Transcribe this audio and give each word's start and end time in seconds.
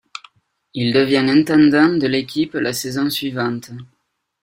Il 0.73 0.93
devient 0.93 1.25
intendant 1.29 1.93
de 1.95 2.07
l'équipe 2.07 2.55
la 2.55 2.73
saison 2.73 3.07
suivante. 3.11 3.69